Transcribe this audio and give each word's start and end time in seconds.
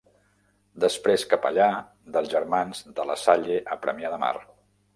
Després 0.85 1.25
capellà 1.33 1.67
dels 2.17 2.33
germans 2.33 2.83
de 2.99 3.07
La 3.13 3.19
Salle 3.27 3.61
a 3.77 3.81
Premià 3.87 4.15
de 4.17 4.23
Mar. 4.29 4.35